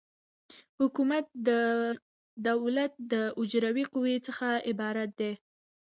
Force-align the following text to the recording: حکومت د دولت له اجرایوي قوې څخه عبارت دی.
حکومت 0.79 1.25
د 1.47 1.49
دولت 2.49 2.93
له 3.11 3.21
اجرایوي 3.41 3.85
قوې 3.93 4.15
څخه 4.27 4.47
عبارت 4.69 5.09
دی. 5.19 5.31